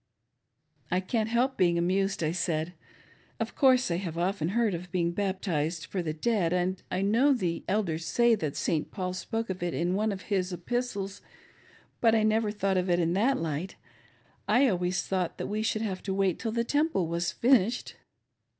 [0.89, 2.73] "I can't help being amused," I said.
[3.39, 7.33] "Of course I have often heard of being baptized for the dfead, and I know
[7.33, 8.89] the Elders say that St.
[8.89, 11.21] Paul spoke of it in one of his epistles,
[11.99, 13.75] but I never thought of it in that light;
[14.47, 17.97] I always thought we should have to wait till the Temple was finished."